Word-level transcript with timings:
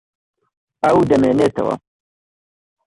ئەو 0.83 0.99
دەمێنێتەوە. 1.09 1.75